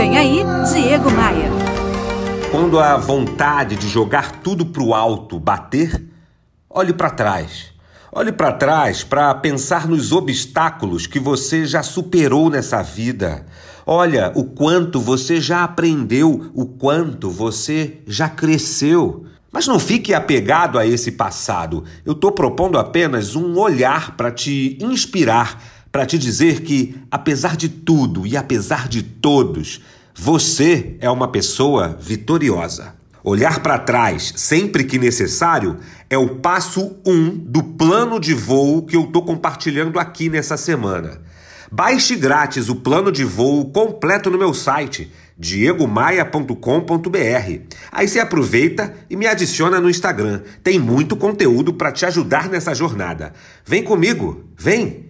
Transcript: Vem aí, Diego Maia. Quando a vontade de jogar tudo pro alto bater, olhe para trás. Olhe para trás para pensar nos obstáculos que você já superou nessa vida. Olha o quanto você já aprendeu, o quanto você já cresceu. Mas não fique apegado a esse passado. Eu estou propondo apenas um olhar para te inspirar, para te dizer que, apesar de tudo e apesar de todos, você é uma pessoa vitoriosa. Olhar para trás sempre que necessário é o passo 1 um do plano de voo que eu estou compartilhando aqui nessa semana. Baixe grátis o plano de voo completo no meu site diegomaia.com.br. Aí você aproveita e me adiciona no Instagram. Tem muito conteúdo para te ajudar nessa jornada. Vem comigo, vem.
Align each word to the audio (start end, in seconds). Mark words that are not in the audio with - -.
Vem 0.00 0.16
aí, 0.16 0.42
Diego 0.72 1.10
Maia. 1.10 1.50
Quando 2.50 2.80
a 2.80 2.96
vontade 2.96 3.76
de 3.76 3.86
jogar 3.86 4.40
tudo 4.40 4.64
pro 4.64 4.94
alto 4.94 5.38
bater, 5.38 6.02
olhe 6.70 6.94
para 6.94 7.10
trás. 7.10 7.66
Olhe 8.10 8.32
para 8.32 8.50
trás 8.50 9.04
para 9.04 9.34
pensar 9.34 9.86
nos 9.86 10.10
obstáculos 10.10 11.06
que 11.06 11.20
você 11.20 11.66
já 11.66 11.82
superou 11.82 12.48
nessa 12.48 12.80
vida. 12.80 13.44
Olha 13.86 14.32
o 14.34 14.44
quanto 14.44 14.98
você 14.98 15.38
já 15.38 15.64
aprendeu, 15.64 16.50
o 16.54 16.64
quanto 16.64 17.28
você 17.30 17.98
já 18.06 18.26
cresceu. 18.26 19.26
Mas 19.52 19.66
não 19.66 19.78
fique 19.78 20.14
apegado 20.14 20.78
a 20.78 20.86
esse 20.86 21.12
passado. 21.12 21.84
Eu 22.06 22.14
estou 22.14 22.32
propondo 22.32 22.78
apenas 22.78 23.36
um 23.36 23.58
olhar 23.58 24.16
para 24.16 24.30
te 24.30 24.78
inspirar, 24.80 25.62
para 25.92 26.06
te 26.06 26.18
dizer 26.18 26.60
que, 26.62 26.96
apesar 27.10 27.56
de 27.56 27.68
tudo 27.68 28.26
e 28.26 28.36
apesar 28.36 28.88
de 28.88 29.02
todos, 29.02 29.80
você 30.14 30.96
é 31.00 31.10
uma 31.10 31.28
pessoa 31.28 31.98
vitoriosa. 32.00 32.94
Olhar 33.22 33.60
para 33.60 33.78
trás 33.78 34.32
sempre 34.36 34.84
que 34.84 34.98
necessário 34.98 35.78
é 36.08 36.16
o 36.16 36.36
passo 36.36 36.96
1 37.04 37.12
um 37.12 37.28
do 37.30 37.62
plano 37.62 38.18
de 38.18 38.32
voo 38.32 38.82
que 38.82 38.96
eu 38.96 39.04
estou 39.04 39.22
compartilhando 39.22 39.98
aqui 39.98 40.30
nessa 40.30 40.56
semana. 40.56 41.20
Baixe 41.70 42.16
grátis 42.16 42.68
o 42.68 42.76
plano 42.76 43.12
de 43.12 43.24
voo 43.24 43.70
completo 43.70 44.30
no 44.30 44.38
meu 44.38 44.54
site 44.54 45.12
diegomaia.com.br. 45.38 46.56
Aí 47.90 48.08
você 48.08 48.20
aproveita 48.20 48.94
e 49.08 49.16
me 49.16 49.26
adiciona 49.26 49.80
no 49.80 49.88
Instagram. 49.88 50.42
Tem 50.62 50.78
muito 50.78 51.16
conteúdo 51.16 51.72
para 51.72 51.92
te 51.92 52.04
ajudar 52.04 52.48
nessa 52.48 52.74
jornada. 52.74 53.32
Vem 53.64 53.82
comigo, 53.82 54.44
vem. 54.58 55.09